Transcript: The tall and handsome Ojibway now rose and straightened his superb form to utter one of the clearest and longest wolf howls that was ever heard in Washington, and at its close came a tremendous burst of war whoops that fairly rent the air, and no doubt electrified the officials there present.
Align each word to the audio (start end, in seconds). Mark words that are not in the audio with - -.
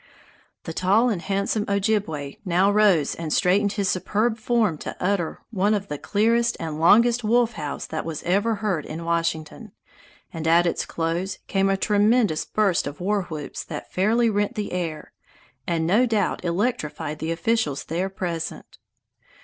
The 0.63 0.73
tall 0.73 1.09
and 1.11 1.21
handsome 1.21 1.63
Ojibway 1.67 2.39
now 2.43 2.71
rose 2.71 3.13
and 3.13 3.31
straightened 3.31 3.73
his 3.73 3.87
superb 3.87 4.39
form 4.39 4.79
to 4.79 4.95
utter 4.99 5.41
one 5.51 5.75
of 5.75 5.89
the 5.89 5.99
clearest 5.99 6.57
and 6.59 6.79
longest 6.79 7.23
wolf 7.23 7.53
howls 7.53 7.85
that 7.85 8.03
was 8.03 8.23
ever 8.23 8.55
heard 8.55 8.83
in 8.83 9.05
Washington, 9.05 9.73
and 10.33 10.47
at 10.47 10.65
its 10.65 10.87
close 10.87 11.37
came 11.45 11.69
a 11.69 11.77
tremendous 11.77 12.45
burst 12.45 12.87
of 12.87 12.99
war 12.99 13.25
whoops 13.25 13.63
that 13.63 13.93
fairly 13.93 14.27
rent 14.27 14.55
the 14.55 14.71
air, 14.71 15.13
and 15.67 15.85
no 15.85 16.07
doubt 16.07 16.43
electrified 16.43 17.19
the 17.19 17.29
officials 17.31 17.83
there 17.83 18.09
present. 18.09 18.79